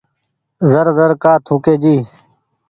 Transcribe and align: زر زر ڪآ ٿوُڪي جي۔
زر 0.71 0.87
زر 0.97 1.11
ڪآ 1.23 1.33
ٿوُڪي 1.45 1.75
جي۔ 1.83 1.95